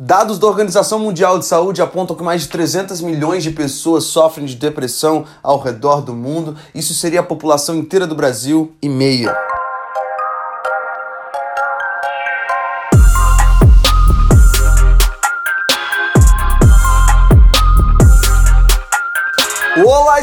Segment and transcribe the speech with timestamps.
[0.00, 4.46] Dados da Organização Mundial de Saúde apontam que mais de 300 milhões de pessoas sofrem
[4.46, 6.54] de depressão ao redor do mundo.
[6.72, 9.34] Isso seria a população inteira do Brasil e meia.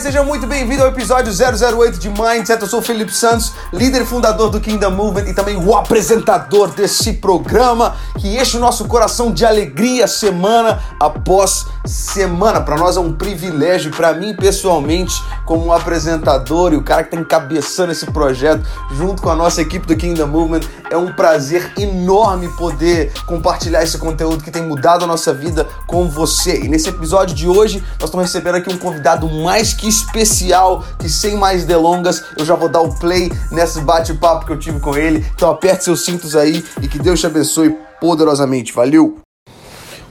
[0.06, 2.62] Seja muito bem-vindo ao episódio 008 de Mindset.
[2.62, 6.68] Eu sou o Felipe Santos, líder e fundador do Kingdom Movement e também o apresentador
[6.68, 12.62] desse programa que enche o nosso coração de alegria semana após semana.
[12.62, 15.14] Para nós é um privilégio, para mim pessoalmente,
[15.46, 19.62] como um apresentador e o cara que está encabeçando esse projeto junto com a nossa
[19.62, 25.04] equipe do Kingdom Movement, é um prazer enorme poder compartilhar esse conteúdo que tem mudado
[25.04, 26.62] a nossa vida com você.
[26.62, 31.10] E nesse episódio de hoje, nós estamos recebendo aqui um convidado mais que especial, que
[31.10, 34.96] sem mais delongas, eu já vou dar o play nesse bate-papo que eu tive com
[34.96, 35.26] ele.
[35.36, 38.74] Então aperte seus cintos aí e que Deus te abençoe poderosamente.
[38.74, 39.25] Valeu!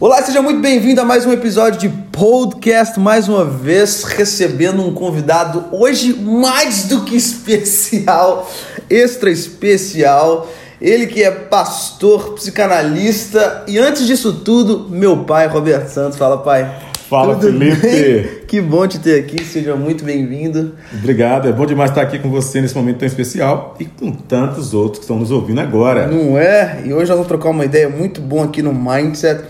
[0.01, 4.93] Olá, seja muito bem-vindo a mais um episódio de podcast, mais uma vez recebendo um
[4.93, 8.51] convidado hoje mais do que especial,
[8.91, 10.49] extra especial.
[10.81, 16.19] Ele que é pastor, psicanalista e antes disso tudo, meu pai, Roberto Santos.
[16.19, 16.71] Fala, pai.
[17.09, 17.81] Fala, Tudo Felipe.
[17.81, 18.45] bem?
[18.49, 20.75] Que bom te ter aqui, seja muito bem-vindo.
[20.93, 24.75] Obrigado, é bom demais estar aqui com você nesse momento tão especial e com tantos
[24.75, 26.07] outros que estão nos ouvindo agora.
[26.07, 26.83] Não é?
[26.85, 29.43] E hoje nós vamos trocar uma ideia muito boa aqui no Mindset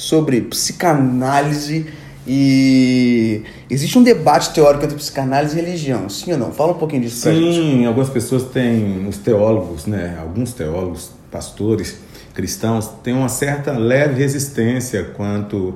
[0.00, 1.86] sobre psicanálise
[2.26, 6.52] e existe um debate teórico entre psicanálise e religião, sim ou não?
[6.52, 7.20] Fala um pouquinho disso.
[7.30, 11.98] Sim, algumas pessoas têm, os teólogos, né, alguns teólogos, pastores,
[12.32, 15.74] cristãos, têm uma certa leve resistência quanto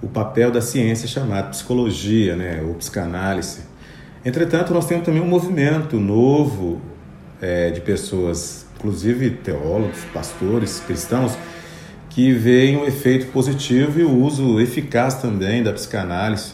[0.00, 3.60] o papel da ciência chamada psicologia, né, ou psicanálise.
[4.24, 6.80] Entretanto, nós temos também um movimento novo
[7.42, 11.32] é, de pessoas, inclusive teólogos, pastores, cristãos,
[12.16, 16.52] que veem um efeito positivo e o uso eficaz também da psicanálise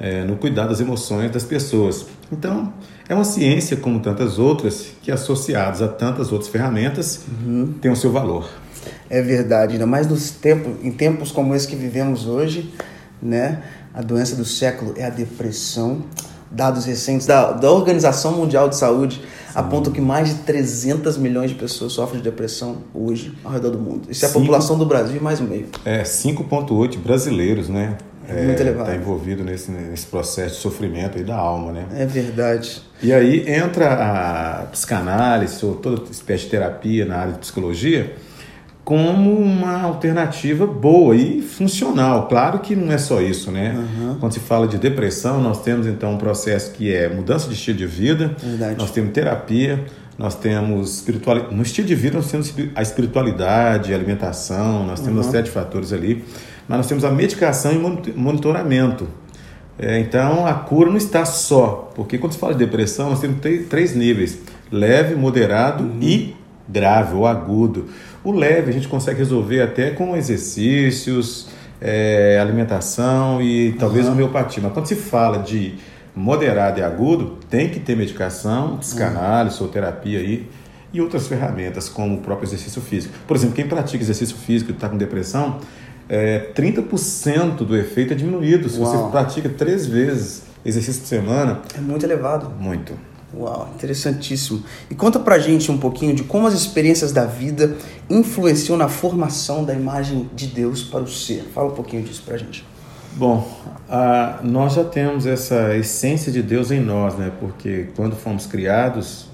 [0.00, 2.06] é, no cuidado das emoções das pessoas.
[2.32, 2.72] Então,
[3.06, 7.74] é uma ciência como tantas outras que, associadas a tantas outras ferramentas, uhum.
[7.78, 8.48] tem o seu valor.
[9.10, 12.72] É verdade, ainda mais nos tempos, em tempos como esse que vivemos hoje,
[13.20, 13.62] né?
[13.92, 16.06] A doença do século é a depressão.
[16.52, 19.52] Dados recentes da, da Organização Mundial de Saúde Sim.
[19.54, 23.78] apontam que mais de 300 milhões de pessoas sofrem de depressão hoje ao redor do
[23.78, 24.02] mundo.
[24.10, 25.68] Isso é a população do Brasil mais um meio.
[25.84, 27.96] É, 5,8 brasileiros, né?
[28.28, 28.90] É, muito elevado.
[28.90, 31.86] Está envolvido nesse, nesse processo de sofrimento aí da alma, né?
[31.94, 32.82] É verdade.
[33.02, 38.14] E aí entra a psicanálise ou toda espécie de terapia na área de psicologia
[38.84, 42.26] como uma alternativa boa e funcional.
[42.26, 43.76] Claro que não é só isso, né?
[43.76, 44.16] Uhum.
[44.18, 47.78] Quando se fala de depressão, nós temos então um processo que é mudança de estilo
[47.78, 48.76] de vida, Verdade.
[48.76, 49.84] nós temos terapia,
[50.18, 51.54] nós temos espiritualidade.
[51.54, 55.32] No estilo de vida, nós temos a espiritualidade, a alimentação, nós temos uhum.
[55.32, 56.24] sete fatores ali,
[56.68, 59.06] mas nós temos a medicação e monitoramento.
[59.78, 63.38] É, então a cura não está só, porque quando se fala de depressão, nós temos
[63.68, 64.38] três níveis:
[64.70, 65.98] leve, moderado uhum.
[66.00, 67.86] e grave ou agudo.
[68.24, 71.48] O leve a gente consegue resolver até com exercícios,
[71.80, 74.12] é, alimentação e talvez uhum.
[74.12, 74.62] homeopatia.
[74.62, 75.74] Mas quando se fala de
[76.14, 79.66] moderado e agudo, tem que ter medicação, psicanálise uhum.
[79.66, 80.48] ou terapia aí
[80.92, 83.14] e outras ferramentas, como o próprio exercício físico.
[83.26, 85.58] Por exemplo, quem pratica exercício físico e está com depressão,
[86.08, 88.90] é, 30% do efeito é diminuído se Uau.
[88.90, 91.62] você pratica três vezes exercício por semana.
[91.76, 92.50] É muito elevado.
[92.58, 92.94] Muito.
[93.34, 94.62] Uau, interessantíssimo.
[94.90, 97.76] E conta pra gente um pouquinho de como as experiências da vida
[98.10, 101.44] influenciam na formação da imagem de Deus para o ser.
[101.54, 102.64] Fala um pouquinho disso pra gente.
[103.14, 103.46] Bom,
[104.42, 107.32] nós já temos essa essência de Deus em nós, né?
[107.40, 109.26] Porque quando fomos criados,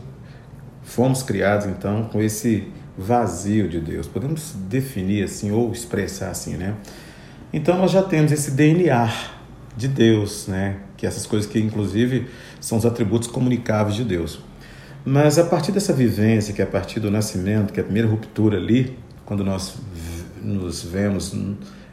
[0.82, 4.06] fomos criados então com esse vazio de Deus.
[4.06, 6.74] Podemos definir assim ou expressar assim, né?
[7.52, 9.12] Então nós já temos esse DNA
[9.76, 10.76] de Deus, né?
[10.98, 12.26] Que essas coisas que inclusive
[12.60, 14.40] são os atributos comunicáveis de Deus.
[15.04, 18.06] Mas a partir dessa vivência, que é a partir do nascimento, que é a primeira
[18.06, 19.74] ruptura ali, quando nós
[20.42, 21.34] nos vemos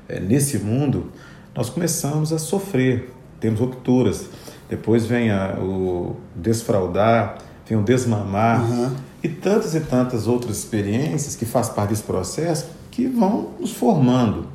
[0.10, 1.12] é, nesse mundo,
[1.56, 4.28] nós começamos a sofrer, temos rupturas.
[4.70, 7.38] Depois vem a, o desfraudar,
[7.68, 8.92] vem o desmamar uhum.
[9.24, 14.48] e tantas e tantas outras experiências que faz parte desse processo que vão nos formando.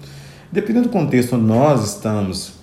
[0.51, 2.60] Dependendo do contexto onde nós estamos,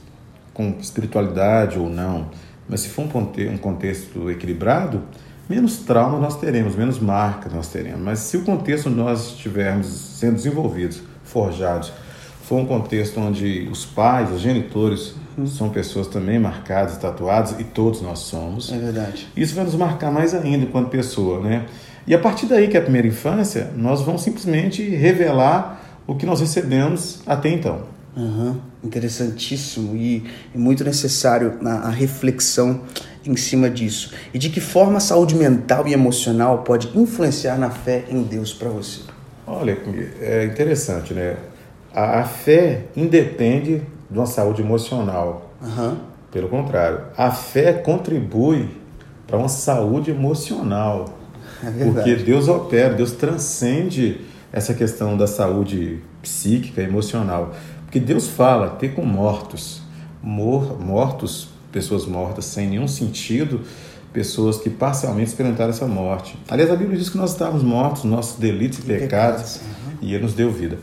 [0.57, 2.31] com espiritualidade ou não,
[2.67, 5.03] mas se for um contexto equilibrado,
[5.47, 8.01] menos trauma nós teremos, menos marcas nós teremos.
[8.01, 11.93] Mas se o contexto onde nós estivermos sendo desenvolvidos, forjados,
[12.41, 15.45] for um contexto onde os pais, os genitores, uhum.
[15.45, 18.71] são pessoas também marcadas, tatuadas, e todos nós somos.
[18.71, 19.27] É verdade.
[19.37, 21.67] Isso vai nos marcar mais ainda enquanto pessoa, né?
[22.07, 26.25] E a partir daí, que é a primeira infância, nós vamos simplesmente revelar o que
[26.25, 27.81] nós recebemos até então.
[28.15, 28.55] Uhum.
[28.87, 30.23] Interessantíssimo e,
[30.55, 32.81] e, muito necessário a, a reflexão
[33.25, 34.13] em cima disso.
[34.33, 38.53] E de que forma a saúde mental e emocional pode influenciar na fé em Deus
[38.53, 39.01] para você?
[39.45, 39.77] Olha,
[40.21, 41.35] é interessante, né?
[41.93, 45.51] A, a, fé independe de uma saúde emocional.
[45.61, 45.97] Uhum.
[46.31, 48.69] Pelo contrário, a fé contribui
[49.25, 51.17] para uma saúde emocional.
[51.63, 57.53] É porque Deus opera, Deus transcende essa questão da saúde psíquica, emocional.
[57.87, 59.81] Porque Deus fala ter com mortos,
[60.21, 63.61] mor mortos, pessoas mortas sem nenhum sentido,
[64.11, 66.37] pessoas que parcialmente experimentaram essa morte.
[66.49, 69.97] Aliás, a Bíblia diz que nós estávamos mortos, nossos delitos e pecados, uhum.
[70.01, 70.77] e Ele nos deu vida.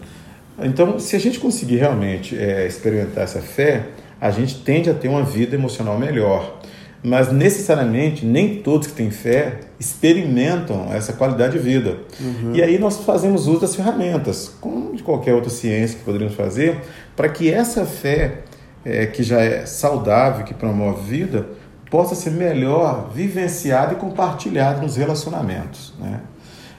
[0.58, 5.08] Então, se a gente conseguir realmente é, experimentar essa fé, a gente tende a ter
[5.08, 6.60] uma vida emocional melhor.
[7.02, 11.98] Mas necessariamente nem todos que têm fé experimentam essa qualidade de vida.
[12.18, 12.54] Uhum.
[12.54, 16.80] E aí nós fazemos uso das ferramentas, como de qualquer outra ciência que poderíamos fazer,
[17.16, 18.40] para que essa fé,
[18.84, 21.46] é, que já é saudável, que promove vida,
[21.90, 25.94] possa ser melhor vivenciada e compartilhada nos relacionamentos.
[25.98, 26.20] Né?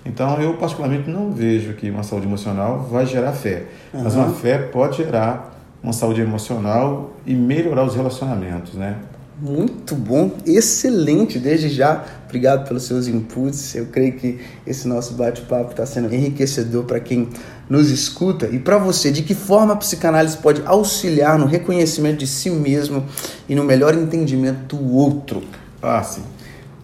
[0.05, 3.63] Então, eu particularmente não vejo que uma saúde emocional vai gerar fé,
[3.93, 4.03] uhum.
[4.03, 8.97] mas uma fé pode gerar uma saúde emocional e melhorar os relacionamentos, né?
[9.37, 12.05] Muito bom, excelente, desde já.
[12.25, 13.75] Obrigado pelos seus inputs.
[13.75, 17.29] Eu creio que esse nosso bate-papo está sendo enriquecedor para quem
[17.69, 18.47] nos escuta.
[18.47, 23.03] E para você, de que forma a psicanálise pode auxiliar no reconhecimento de si mesmo
[23.47, 25.43] e no melhor entendimento do outro?
[25.81, 26.23] Ah, sim.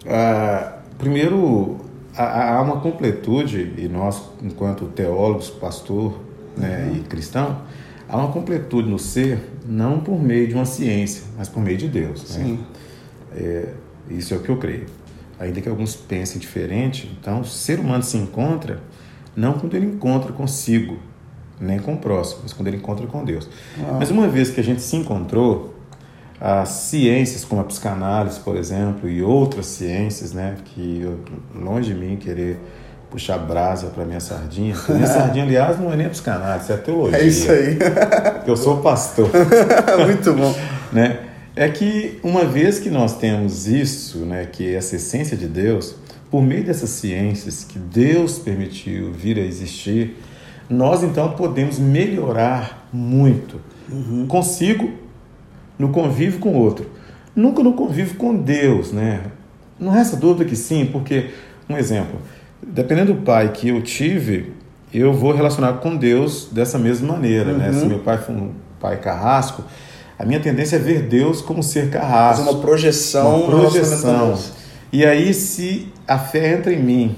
[0.06, 1.78] Ah, primeiro,
[2.14, 6.20] há uma completude, e nós, enquanto teólogos, pastor
[6.56, 6.96] né, uhum.
[6.98, 7.62] e cristão,
[8.12, 11.88] há uma completude no ser, não por meio de uma ciência, mas por meio de
[11.88, 12.36] Deus.
[12.36, 12.44] Né?
[12.44, 12.58] Sim.
[13.34, 13.68] É,
[14.10, 14.86] isso é o que eu creio.
[15.40, 18.80] Ainda que alguns pensem diferente, então o ser humano se encontra
[19.34, 20.98] não quando ele encontra consigo,
[21.58, 23.48] nem com o próximo, mas quando ele encontra com Deus.
[23.78, 23.96] Ah.
[23.98, 25.74] Mas uma vez que a gente se encontrou,
[26.38, 31.18] as ciências como a psicanálise, por exemplo, e outras ciências, né, que eu,
[31.54, 32.58] longe de mim querer
[33.12, 34.74] puxar brasa para minha sardinha.
[34.88, 37.18] Minha sardinha, aliás, não é nem a psicanálise, é a teologia.
[37.18, 37.78] É isso aí.
[38.46, 39.28] eu sou pastor.
[40.06, 40.54] Muito bom.
[40.90, 41.18] né?
[41.54, 45.94] É que uma vez que nós temos isso, né, que é essa essência de Deus,
[46.30, 50.16] por meio dessas ciências que Deus permitiu vir a existir,
[50.70, 53.60] nós então podemos melhorar muito
[53.90, 54.26] uhum.
[54.26, 54.90] consigo
[55.78, 56.90] no convívio com o outro.
[57.36, 59.20] Nunca no convívio com Deus, né?
[59.78, 61.30] Não resta dúvida que sim, porque,
[61.68, 62.18] um exemplo,
[62.66, 64.52] dependendo do pai que eu tive,
[64.92, 67.58] eu vou relacionar com Deus dessa mesma maneira, uhum.
[67.58, 67.72] né?
[67.72, 69.64] Se meu pai for um pai carrasco,
[70.18, 72.42] a minha tendência é ver Deus como ser carrasco.
[72.42, 73.40] Uma projeção.
[73.42, 74.38] Uma projeção.
[74.92, 77.16] E aí, se a fé entra em mim,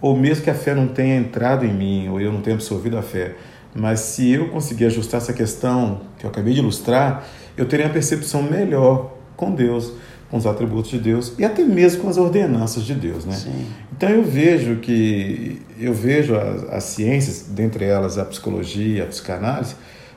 [0.00, 2.96] ou mesmo que a fé não tenha entrado em mim, ou eu não tenha absorvido
[2.96, 3.34] a fé,
[3.74, 7.24] mas se eu conseguir ajustar essa questão que eu acabei de ilustrar,
[7.56, 9.92] eu terei uma percepção melhor com Deus
[10.34, 13.36] com os atributos de Deus e até mesmo com as ordenanças de Deus, né?
[13.36, 13.66] Sim.
[13.96, 19.76] Então eu vejo que eu vejo as, as ciências, dentre elas a psicologia, a psicanálise,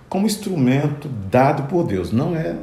[0.10, 2.56] como instrumento dado por Deus, não é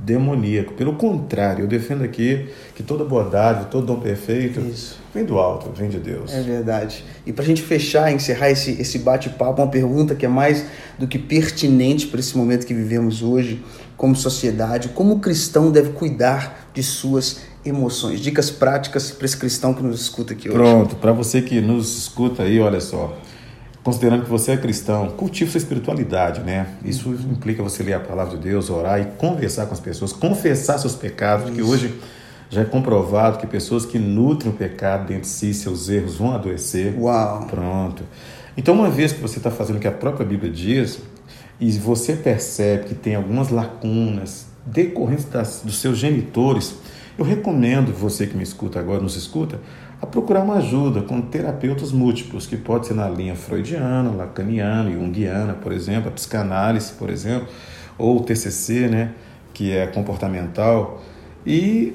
[0.00, 0.72] demoníaco.
[0.72, 4.98] Pelo contrário, eu defendo aqui que toda bondade, todo dom perfeito Isso.
[5.14, 6.34] vem do alto, vem de Deus.
[6.34, 7.04] É verdade.
[7.24, 10.66] E para a gente fechar, encerrar esse, esse bate-papo, uma pergunta que é mais
[10.98, 13.62] do que pertinente para esse momento que vivemos hoje
[13.96, 18.20] como sociedade, como o cristão deve cuidar de suas emoções.
[18.20, 20.58] Dicas práticas para esse cristão que nos escuta aqui hoje.
[20.58, 23.16] Pronto, para você que nos escuta aí, olha só.
[23.82, 26.68] Considerando que você é cristão, cultive sua espiritualidade, né?
[26.82, 30.78] Isso implica você ler a palavra de Deus, orar e conversar com as pessoas, confessar
[30.78, 31.54] seus pecados, Isso.
[31.54, 32.00] que hoje
[32.48, 36.34] já é comprovado que pessoas que nutrem o pecado dentro de si, seus erros, vão
[36.34, 36.94] adoecer.
[36.98, 37.46] Uau!
[37.46, 38.04] Pronto.
[38.56, 41.00] Então, uma vez que você está fazendo o que a própria Bíblia diz,
[41.60, 46.76] e você percebe que tem algumas lacunas decorrentes das, dos seus genitores,
[47.16, 49.60] eu recomendo você que me escuta agora, nos escuta,
[50.00, 55.54] a procurar uma ajuda com terapeutas múltiplos, que pode ser na linha freudiana, lacaniana, junguiana,
[55.54, 57.48] por exemplo, a psicanálise, por exemplo,
[57.96, 59.12] ou o TCC, né,
[59.52, 61.02] que é comportamental,
[61.46, 61.94] e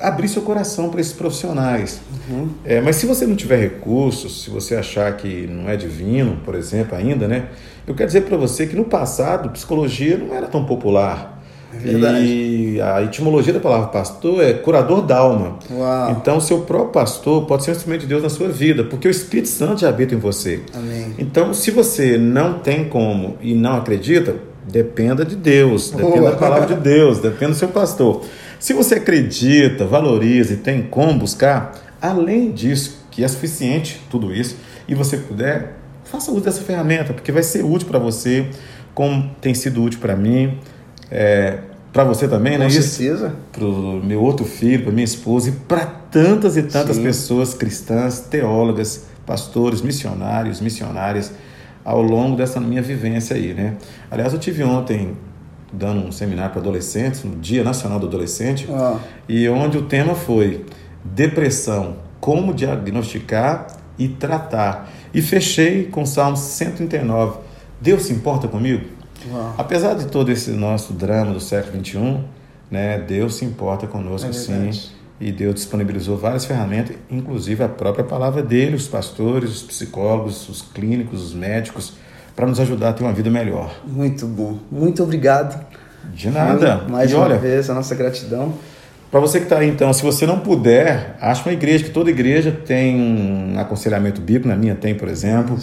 [0.00, 2.00] abrir seu coração para esses profissionais.
[2.28, 2.48] Uhum.
[2.64, 6.54] É, mas se você não tiver recursos, se você achar que não é divino, por
[6.54, 7.46] exemplo, ainda, né?
[7.86, 11.38] Eu quero dizer para você que no passado psicologia não era tão popular.
[11.84, 12.22] É.
[12.22, 15.58] E a etimologia da palavra pastor é curador da alma.
[15.70, 16.10] Uau.
[16.12, 19.10] Então, seu próprio pastor pode ser um instrumento de Deus na sua vida, porque o
[19.10, 20.62] Espírito Santo já habita em você.
[20.74, 21.14] Amém.
[21.18, 24.36] Então, se você não tem como e não acredita,
[24.66, 26.30] dependa de Deus, dependa Uau.
[26.30, 28.22] da palavra de Deus, dependa do seu pastor.
[28.58, 34.56] Se você acredita, valoriza e tem como buscar, além disso, que é suficiente tudo isso,
[34.88, 38.46] e você puder, faça uso dessa ferramenta, porque vai ser útil para você,
[38.94, 40.58] como tem sido útil para mim,
[41.10, 41.58] é,
[41.92, 42.68] para você também, né?
[42.68, 43.34] certeza.
[43.52, 47.02] Para o meu outro filho, para minha esposa e para tantas e tantas Sim.
[47.02, 51.32] pessoas cristãs, teólogas, pastores, missionários, missionárias,
[51.84, 53.74] ao longo dessa minha vivência aí, né?
[54.10, 55.16] Aliás, eu tive ontem
[55.72, 58.96] dando um seminário para adolescentes, no Dia Nacional do Adolescente, Ó.
[59.28, 60.64] e onde o tema foi
[61.04, 63.66] depressão, como diagnosticar
[63.98, 64.90] e tratar.
[65.12, 67.38] E fechei com o Salmo 139.
[67.80, 68.84] Deus se importa comigo?
[69.30, 69.54] Uau.
[69.58, 72.20] Apesar de todo esse nosso drama do século XXI,
[72.70, 74.70] né, Deus se importa conosco É sim.
[75.20, 80.62] E Deus disponibilizou várias ferramentas, inclusive a própria palavra dele, os pastores, os psicólogos, os
[80.62, 81.94] clínicos, os médicos,
[82.38, 83.74] para nos ajudar a ter uma vida melhor.
[83.84, 84.58] Muito bom.
[84.70, 85.60] Muito obrigado.
[86.14, 86.84] De nada.
[86.88, 88.54] Mais e uma olha, vez, a nossa gratidão.
[89.10, 92.10] para você que está aí, então, se você não puder, acha uma igreja, que toda
[92.10, 95.58] igreja tem um aconselhamento bíblico, na minha tem, por exemplo.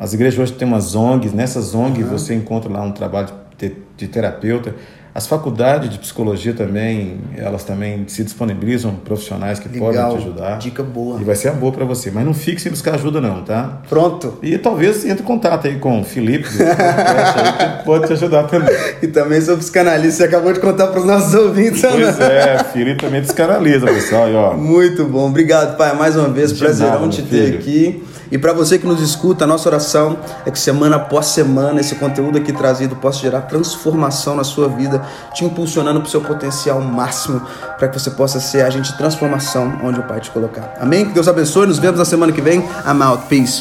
[0.00, 4.08] As igrejas hoje têm umas ONGs, nessas ONGs você encontra lá um trabalho de, de
[4.08, 4.74] terapeuta.
[5.16, 10.10] As faculdades de psicologia também, elas também se disponibilizam profissionais que podem Legal.
[10.10, 10.58] te ajudar.
[10.58, 11.18] Dica boa.
[11.18, 12.10] E vai ser a boa para você.
[12.10, 13.80] Mas não fique sem buscar ajuda não, tá?
[13.88, 14.36] Pronto.
[14.42, 18.44] E talvez entre em contato aí com o Felipe, do aí, que pode te ajudar
[18.44, 18.76] também.
[19.00, 20.18] E também sou psicanalista.
[20.18, 21.90] Você acabou de contar para os nossos ouvintes, né?
[21.92, 24.28] Pois é, Felipe também descanaliza, pessoal.
[24.34, 25.28] Ó, Muito bom.
[25.28, 26.52] Obrigado, pai, mais uma vez.
[26.52, 27.58] De Prazerão nada, te ter filho.
[27.58, 28.04] aqui.
[28.30, 31.94] E para você que nos escuta, a nossa oração é que semana após semana esse
[31.96, 35.02] conteúdo aqui trazido possa gerar transformação na sua vida,
[35.34, 37.40] te impulsionando para o seu potencial máximo,
[37.78, 40.74] para que você possa ser agente de transformação onde o Pai te colocar.
[40.80, 41.06] Amém?
[41.06, 41.66] Que Deus abençoe.
[41.66, 42.60] Nos vemos na semana que vem.
[42.86, 43.26] I'm out.
[43.28, 43.60] Peace.